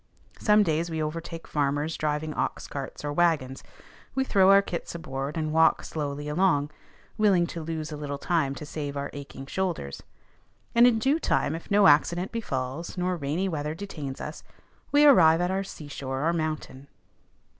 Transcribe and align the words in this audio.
Some 0.39 0.63
days 0.63 0.89
we 0.89 0.99
overtake 0.99 1.45
farmers 1.47 1.95
driving 1.95 2.33
ox 2.33 2.67
carts 2.67 3.05
or 3.05 3.13
wagons; 3.13 3.61
we 4.15 4.23
throw 4.23 4.49
our 4.49 4.63
kits 4.63 4.95
aboard, 4.95 5.37
and 5.37 5.53
walk 5.53 5.83
slowly 5.83 6.27
along, 6.27 6.71
willing 7.19 7.45
to 7.45 7.61
lose 7.61 7.91
a 7.91 7.97
little 7.97 8.17
time 8.17 8.55
to 8.55 8.65
save 8.65 8.97
our 8.97 9.11
aching 9.13 9.45
shoulders. 9.45 10.01
And 10.73 10.87
in 10.87 10.97
due 10.97 11.19
time, 11.19 11.53
if 11.53 11.69
no 11.69 11.85
accident 11.85 12.31
befalls, 12.31 12.97
nor 12.97 13.15
rainy 13.15 13.47
weather 13.47 13.75
detains 13.75 14.19
us, 14.19 14.43
we 14.91 15.05
arrive 15.05 15.39
at 15.39 15.51
our 15.51 15.63
seashore 15.63 16.27
or 16.27 16.33
mountain. 16.33 16.87